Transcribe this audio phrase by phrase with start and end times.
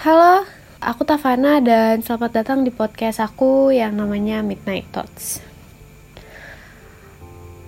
[0.00, 0.48] Halo,
[0.80, 5.44] aku Tavana dan selamat datang di podcast aku yang namanya Midnight Thoughts.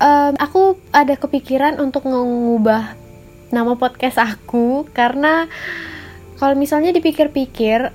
[0.00, 2.96] Um, aku ada kepikiran untuk mengubah
[3.52, 5.44] nama podcast aku karena
[6.40, 7.92] kalau misalnya dipikir-pikir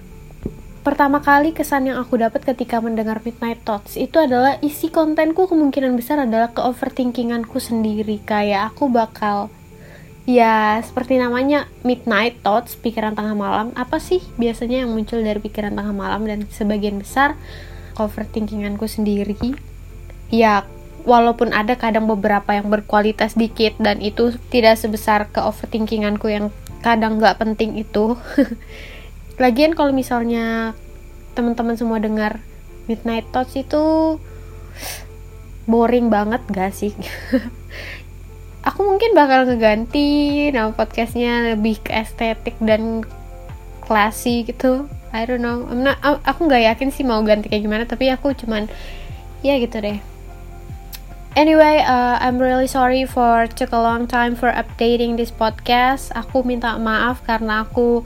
[0.85, 5.97] pertama kali kesan yang aku dapat ketika mendengar Midnight Thoughts itu adalah isi kontenku kemungkinan
[5.97, 9.49] besar adalah ke overthinkinganku sendiri kayak aku bakal
[10.29, 13.73] Ya, seperti namanya midnight thoughts, pikiran tengah malam.
[13.73, 17.34] Apa sih biasanya yang muncul dari pikiran tengah malam dan sebagian besar
[17.97, 19.57] overthinkinganku sendiri.
[20.30, 20.70] Ya,
[21.03, 26.53] walaupun ada kadang beberapa yang berkualitas dikit dan itu tidak sebesar ke overthinkinganku yang
[26.85, 28.13] kadang nggak penting itu.
[29.41, 30.77] Lagian kalau misalnya
[31.33, 32.45] teman-teman semua dengar
[32.85, 34.17] midnight thoughts itu
[35.66, 36.94] boring banget gak sih?
[38.81, 43.05] aku mungkin bakal ngeganti nama podcastnya lebih ke estetik dan
[43.77, 47.86] classy gitu I don't know I'm not, aku nggak yakin sih mau ganti kayak gimana
[47.86, 48.66] tapi aku cuman
[49.45, 50.02] ya gitu deh
[51.38, 56.11] Anyway, uh, I'm really sorry for took a long time for updating this podcast.
[56.11, 58.03] Aku minta maaf karena aku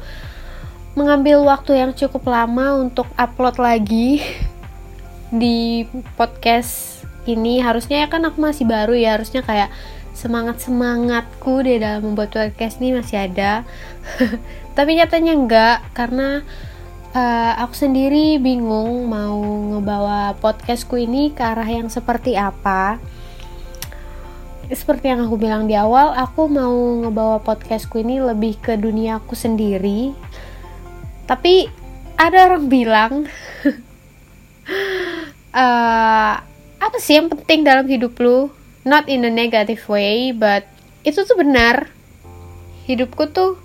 [0.94, 4.22] mengambil waktu yang cukup lama untuk upload lagi
[5.42, 7.66] di podcast ini.
[7.66, 9.74] Harusnya ya kan aku masih baru ya, harusnya kayak
[10.16, 13.68] semangat semangatku di dalam membuat podcast ini masih ada.
[14.76, 16.40] Tapi nyatanya enggak karena
[17.12, 19.36] uh, aku sendiri bingung mau
[19.76, 22.98] ngebawa podcastku ini ke arah yang seperti apa.
[24.72, 26.74] Seperti yang aku bilang di awal aku mau
[27.06, 30.16] ngebawa podcastku ini lebih ke duniaku sendiri.
[31.28, 31.68] Tapi
[32.16, 33.14] ada orang bilang
[35.52, 36.34] uh,
[36.86, 38.48] apa sih yang penting dalam hidup lu
[38.86, 40.64] not in a negative way but
[41.02, 41.90] itu tuh benar.
[42.86, 43.58] Hidupku tuh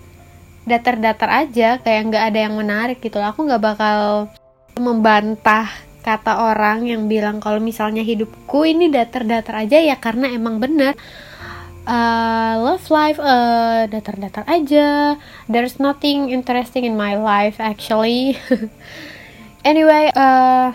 [0.64, 4.28] datar-datar aja kayak nggak ada yang menarik gitu aku nggak bakal
[4.76, 5.66] membantah
[6.00, 10.96] kata orang yang bilang kalau misalnya hidupku ini datar-datar aja ya karena emang benar.
[11.80, 15.16] Uh, love life uh, datar-datar aja.
[15.48, 18.36] There's nothing interesting in my life actually.
[19.60, 20.72] Anyway uh,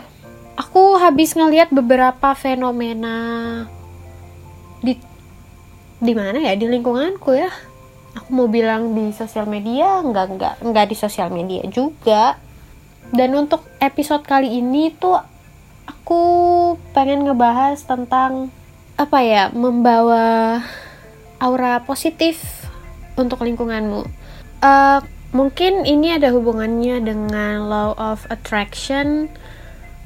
[0.62, 3.18] aku habis ngeliat beberapa fenomena
[4.86, 4.94] di
[5.98, 6.54] di mana ya?
[6.54, 7.50] Di lingkunganku ya.
[8.16, 12.38] Aku mau bilang di sosial media nggak nggak nggak di sosial media juga.
[13.10, 15.18] Dan untuk episode kali ini tuh
[15.86, 16.22] aku
[16.94, 18.54] pengen ngebahas tentang
[18.96, 20.62] apa ya membawa
[21.42, 22.66] aura positif
[23.20, 24.08] untuk lingkunganmu.
[24.64, 25.00] Uh,
[25.36, 29.28] mungkin ini ada hubungannya dengan law of attraction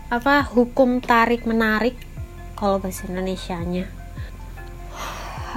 [0.09, 1.94] apa hukum tarik menarik
[2.57, 3.99] kalau bahasa Indonesia-nya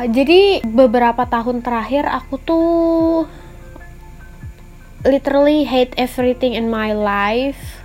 [0.00, 3.28] jadi beberapa tahun terakhir aku tuh
[5.04, 7.84] literally hate everything in my life.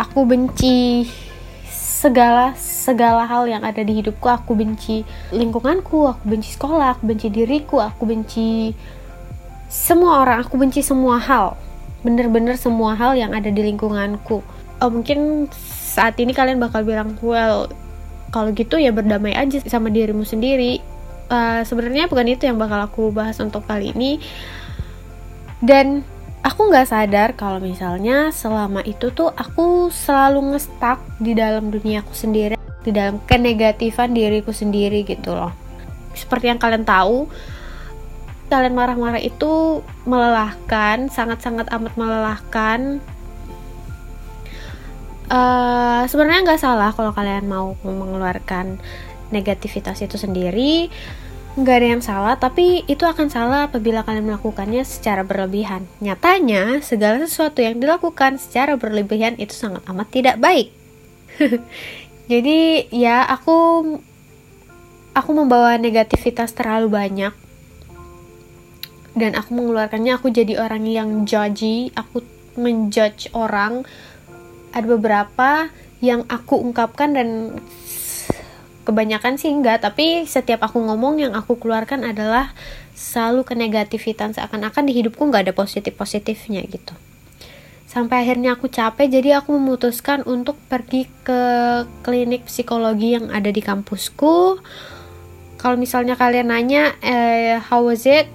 [0.00, 1.04] Aku benci
[1.68, 4.24] segala segala hal yang ada di hidupku.
[4.32, 8.72] Aku benci lingkunganku aku benci sekolah aku benci diriku aku benci
[9.68, 11.60] semua orang aku benci semua hal.
[12.00, 14.40] Bener-bener semua hal yang ada di lingkunganku.
[14.80, 17.68] Oh mungkin saat ini kalian bakal bilang well
[18.30, 20.78] kalau gitu ya berdamai aja sama dirimu sendiri.
[21.30, 24.18] Uh, sebenarnya bukan itu yang bakal aku bahas untuk kali ini.
[25.60, 26.02] Dan
[26.40, 32.16] aku nggak sadar kalau misalnya selama itu tuh aku selalu ngestak di dalam dunia aku
[32.16, 35.52] sendiri di dalam kenegatifan diriku sendiri gitu loh.
[36.16, 37.28] Seperti yang kalian tahu
[38.50, 42.98] kalian marah-marah itu melelahkan sangat-sangat amat melelahkan
[45.30, 48.76] uh, sebenarnya nggak salah kalau kalian mau mengeluarkan
[49.30, 50.90] negativitas itu sendiri.
[51.58, 55.86] Nggak ada yang salah tapi itu akan salah apabila kalian melakukannya secara berlebihan.
[56.02, 60.70] Nyatanya segala sesuatu yang dilakukan secara berlebihan itu sangat amat tidak baik.
[62.30, 63.82] Jadi ya aku
[65.10, 67.34] aku membawa negativitas terlalu banyak.
[69.10, 72.22] Dan aku mengeluarkannya aku jadi orang yang judgy aku
[72.54, 73.82] menjudge orang
[74.70, 75.68] ada beberapa
[76.00, 77.28] yang aku ungkapkan dan
[78.88, 82.56] kebanyakan sih enggak tapi setiap aku ngomong yang aku keluarkan adalah
[82.96, 86.92] selalu ke negativitas seakan-akan di hidupku nggak ada positif positifnya gitu.
[87.88, 91.42] Sampai akhirnya aku capek jadi aku memutuskan untuk pergi ke
[92.06, 94.62] klinik psikologi yang ada di kampusku.
[95.58, 98.30] Kalau misalnya kalian nanya eh, how was it?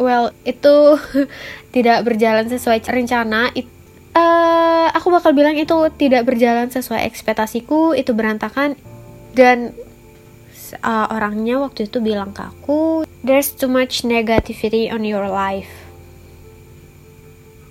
[0.00, 0.96] Well itu
[1.74, 3.73] tidak berjalan sesuai rencana itu
[4.14, 8.78] uh, aku bakal bilang itu tidak berjalan sesuai ekspektasiku itu berantakan
[9.34, 9.74] dan
[10.82, 15.70] uh, orangnya waktu itu bilang ke aku there's too much negativity on your life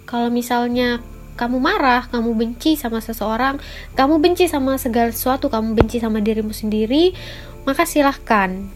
[0.05, 1.01] kalau misalnya
[1.33, 3.57] kamu marah, kamu benci sama seseorang,
[3.97, 7.17] kamu benci sama segala sesuatu, kamu benci sama dirimu sendiri,
[7.65, 8.69] maka silahkan.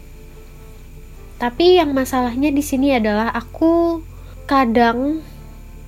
[1.37, 4.01] Tapi yang masalahnya di sini adalah aku
[4.49, 5.21] kadang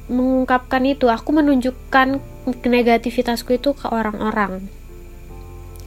[0.09, 2.19] mengungkapkan itu, aku menunjukkan
[2.65, 4.65] negativitasku itu ke orang-orang.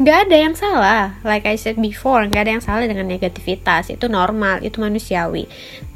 [0.01, 4.09] Gak ada yang salah, like I said before, gak ada yang salah dengan negativitas, itu
[4.09, 5.45] normal, itu manusiawi.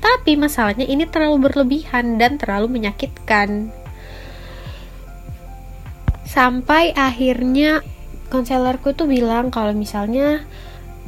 [0.03, 3.73] Tapi masalahnya ini terlalu berlebihan dan terlalu menyakitkan
[6.27, 7.81] sampai akhirnya
[8.29, 10.45] konselorku tuh bilang kalau misalnya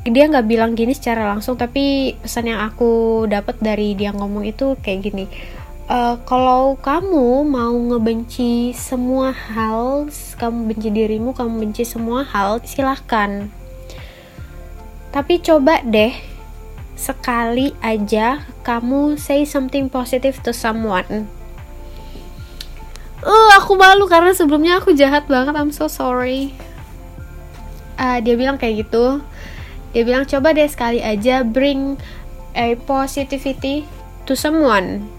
[0.07, 4.79] dia nggak bilang gini secara langsung tapi pesan yang aku dapat dari dia ngomong itu
[4.81, 5.25] kayak gini
[5.89, 10.07] uh, kalau kamu mau ngebenci semua hal
[10.39, 13.49] kamu benci dirimu kamu benci semua hal silahkan.
[15.09, 16.13] Tapi coba deh
[16.95, 21.27] sekali aja kamu say something positive to someone.
[23.19, 26.55] Uh, aku malu karena sebelumnya aku jahat banget I'm so sorry.
[27.99, 29.19] Uh, dia bilang kayak gitu.
[29.91, 31.99] Dia bilang coba deh sekali aja bring
[32.55, 33.89] a positivity
[34.29, 35.18] to someone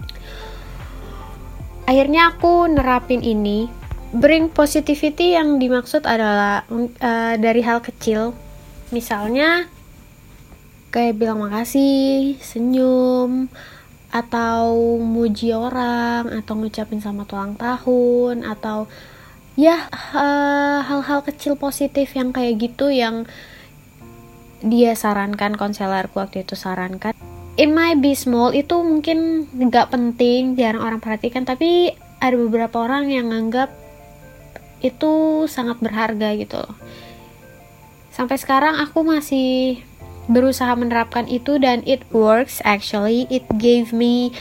[1.90, 3.66] akhirnya aku nerapin ini.
[4.14, 8.34] Bring positivity yang dimaksud adalah uh, dari hal kecil.
[8.94, 9.66] Misalnya
[10.94, 13.50] kayak bilang makasih senyum
[14.10, 18.90] atau muji orang atau ngucapin sama ulang tahun atau
[19.54, 23.30] ya eh, hal-hal uh, kecil positif yang kayak gitu yang
[24.66, 27.14] dia sarankan konselorku waktu itu sarankan
[27.60, 33.12] in my be small itu mungkin nggak penting jarang orang perhatikan tapi ada beberapa orang
[33.12, 33.68] yang nganggap
[34.80, 36.64] itu sangat berharga gitu.
[38.08, 39.80] Sampai sekarang aku masih
[40.24, 43.28] berusaha menerapkan itu dan it works actually.
[43.28, 44.32] It gave me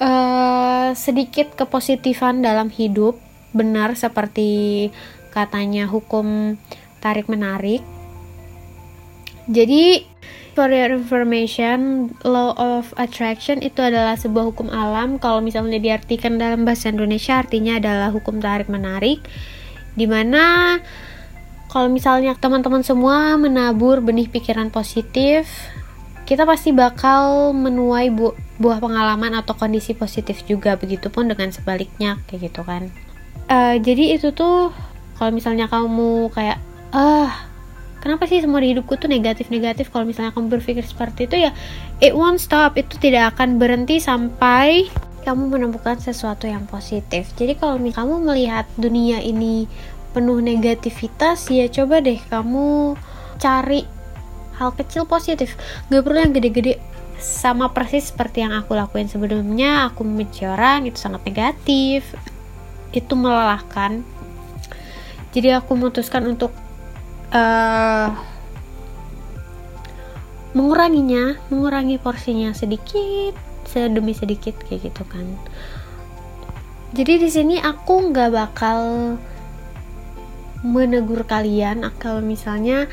[0.00, 3.20] uh, sedikit kepositifan dalam hidup
[3.52, 4.88] benar seperti
[5.32, 6.56] katanya hukum
[7.00, 7.80] tarik menarik
[9.48, 10.04] jadi
[10.56, 16.64] for your information law of attraction itu adalah sebuah hukum alam kalau misalnya diartikan dalam
[16.64, 19.20] bahasa Indonesia artinya adalah hukum tarik menarik
[19.92, 20.76] di mana
[21.66, 25.44] kalau misalnya teman-teman semua menabur benih pikiran positif,
[26.24, 30.78] kita pasti bakal menuai bu buah pengalaman atau kondisi positif juga.
[30.80, 32.88] Begitupun dengan sebaliknya, kayak gitu kan.
[33.50, 34.72] Uh, jadi itu tuh
[35.20, 36.56] kalau misalnya kamu kayak
[36.94, 37.50] ah
[38.06, 39.90] kenapa sih semua di hidupku tuh negatif-negatif?
[39.90, 41.50] Kalau misalnya kamu berpikir seperti itu ya
[41.98, 42.78] it won't stop.
[42.78, 44.86] Itu tidak akan berhenti sampai
[45.26, 47.34] kamu menemukan sesuatu yang positif.
[47.34, 49.66] Jadi kalau kamu melihat dunia ini
[50.14, 52.94] penuh negativitas ya coba deh kamu
[53.42, 53.82] cari
[54.62, 55.58] hal kecil positif.
[55.90, 56.78] Gak perlu yang gede-gede
[57.18, 59.90] sama persis seperti yang aku lakuin sebelumnya.
[59.90, 62.06] Aku membenci orang itu sangat negatif.
[62.94, 64.06] Itu melelahkan.
[65.34, 66.54] Jadi aku memutuskan untuk
[67.32, 68.08] uh,
[70.56, 73.36] menguranginya mengurangi porsinya sedikit
[73.66, 75.26] sedemi sedikit kayak gitu kan
[76.94, 78.80] jadi di sini aku nggak bakal
[80.64, 82.88] menegur kalian kalau misalnya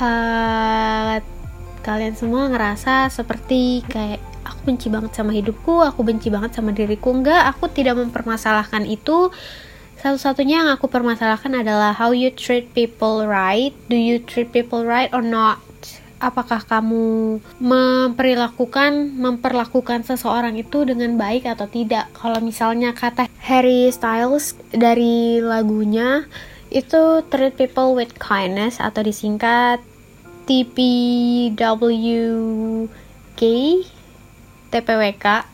[0.00, 1.20] uh,
[1.84, 7.12] kalian semua ngerasa seperti kayak aku benci banget sama hidupku, aku benci banget sama diriku.
[7.12, 9.32] Enggak, aku tidak mempermasalahkan itu.
[10.04, 13.72] Satu-satunya yang aku permasalahkan adalah how you treat people right.
[13.88, 15.64] Do you treat people right or not?
[16.20, 22.12] Apakah kamu memperlakukan memperlakukan seseorang itu dengan baik atau tidak?
[22.12, 26.28] Kalau misalnya kata Harry Styles dari lagunya
[26.68, 29.80] itu treat people with kindness atau disingkat
[30.44, 31.56] TPWK
[34.68, 35.53] TPWK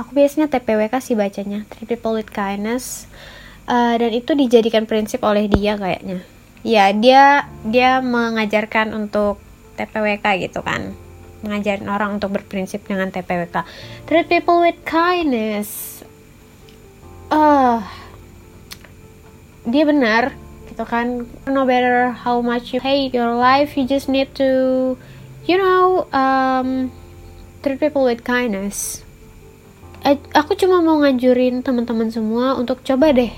[0.00, 3.04] aku biasanya TPWK sih bacanya treat people with kindness.
[3.68, 6.24] Uh, dan itu dijadikan prinsip oleh dia kayaknya.
[6.64, 9.36] Ya dia dia mengajarkan untuk
[9.76, 10.96] TPWK gitu kan.
[11.44, 13.68] Mengajarin orang untuk berprinsip dengan TPWK
[14.08, 16.00] treat people with kindness.
[17.28, 17.84] Uh,
[19.68, 20.32] dia benar
[20.72, 21.28] gitu kan.
[21.44, 24.96] No matter how much you hate your life you just need to
[25.44, 26.90] you know um,
[27.62, 29.04] treat people with kindness
[30.32, 33.32] aku cuma mau nganjurin teman-teman semua untuk coba deh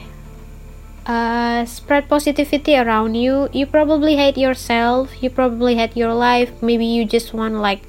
[1.06, 3.50] uh, spread positivity around you.
[3.50, 6.50] You probably hate yourself you probably hate your life.
[6.62, 7.82] Maybe you just want like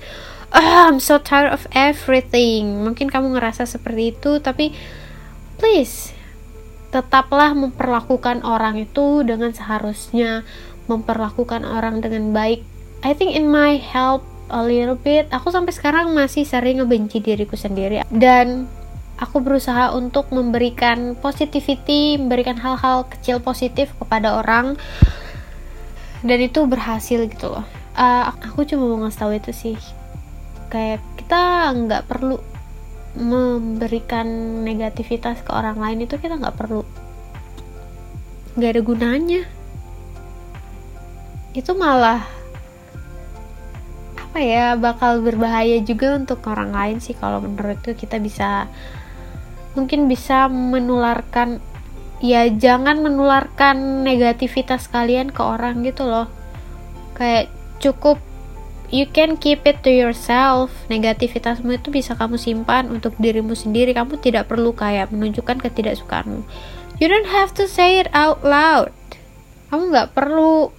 [0.54, 2.86] oh, I'm so tired of everything.
[2.86, 4.74] Mungkin kamu ngerasa seperti itu tapi
[5.58, 6.14] please
[6.94, 10.46] tetaplah memperlakukan orang itu dengan seharusnya.
[10.84, 12.66] Memperlakukan orang dengan baik.
[13.04, 15.30] I think in my help a little bit.
[15.32, 18.04] Aku sampai sekarang masih sering ngebenci diriku sendiri.
[18.12, 18.68] Dan
[19.20, 24.76] aku berusaha untuk memberikan positivity, memberikan hal-hal kecil positif kepada orang.
[26.24, 27.66] Dan itu berhasil gitu loh.
[27.94, 29.78] Uh, aku cuma mau ngasih tahu itu sih.
[30.72, 32.42] Kayak kita nggak perlu
[33.14, 34.26] memberikan
[34.66, 36.82] negativitas ke orang lain itu kita nggak perlu.
[38.58, 39.44] Nggak ada gunanya.
[41.54, 42.26] Itu malah
[44.34, 48.66] apa ya bakal berbahaya juga untuk orang lain sih kalau menurutku kita bisa
[49.78, 51.62] mungkin bisa menularkan
[52.18, 56.26] ya jangan menularkan negativitas kalian ke orang gitu loh.
[57.14, 58.18] Kayak cukup
[58.90, 60.74] you can keep it to yourself.
[60.90, 63.94] Negativitasmu itu bisa kamu simpan untuk dirimu sendiri.
[63.94, 66.42] Kamu tidak perlu kayak menunjukkan ketidaksukaanmu
[67.04, 68.94] you don't have to say it out loud.
[69.68, 70.70] Kamu nggak perlu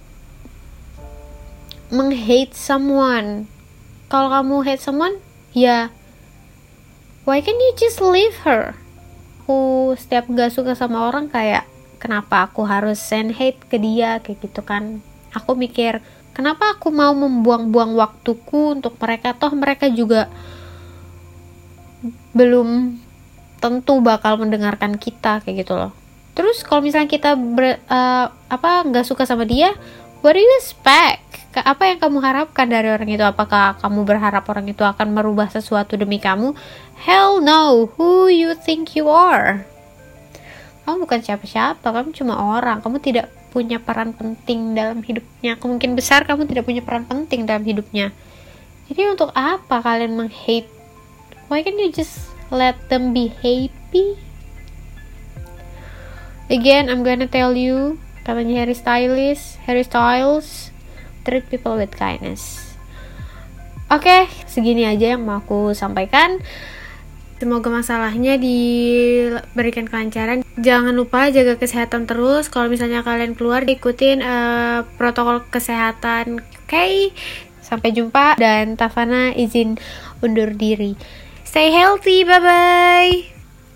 [1.95, 3.47] menghate someone.
[4.11, 5.23] Kalau kamu hate someone
[5.55, 5.87] ya
[7.23, 8.75] why can you just leave her?
[9.45, 11.63] Aku setiap gak suka sama orang kayak
[12.03, 14.99] kenapa aku harus send hate ke dia kayak gitu kan.
[15.31, 16.03] Aku mikir
[16.35, 19.31] kenapa aku mau membuang-buang waktuku untuk mereka?
[19.31, 20.27] Toh mereka juga
[22.35, 22.99] belum
[23.63, 25.91] tentu bakal mendengarkan kita kayak gitu loh.
[26.35, 29.73] Terus kalau misalnya kita ber, uh, apa nggak suka sama dia
[30.21, 31.24] what do you expect
[31.63, 33.23] apa yang kamu harapkan dari orang itu?
[33.23, 36.51] Apakah kamu berharap orang itu akan merubah sesuatu demi kamu?
[37.07, 39.63] Hell no who you think you are?
[40.83, 42.83] Kamu bukan siapa-siapa kamu cuma orang.
[42.83, 45.55] Kamu tidak punya peran penting dalam hidupnya.
[45.55, 48.11] Kemungkinan besar kamu tidak punya peran penting dalam hidupnya.
[48.91, 50.67] Jadi untuk apa kalian menghate?
[51.47, 54.19] Why can't you just let them be happy?
[56.51, 57.97] Again I'm gonna tell you.
[58.25, 60.74] Katanya Harry Styles Harry Styles
[61.25, 62.77] treat people with kindness
[63.89, 66.39] oke okay, segini aja yang mau aku sampaikan
[67.35, 70.47] Semoga masalahnya diberikan kelancaran.
[70.55, 72.47] Jangan lupa jaga kesehatan terus.
[72.47, 76.39] Kalau misalnya kalian keluar, ikutin uh, protokol kesehatan.
[76.39, 77.11] Oke, okay?
[77.59, 79.75] sampai jumpa dan Tafana izin
[80.23, 80.95] undur diri.
[81.43, 83.13] Stay healthy, bye bye.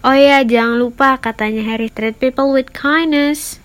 [0.08, 3.60] Oh ya, jangan lupa katanya Harry treat people with kindness.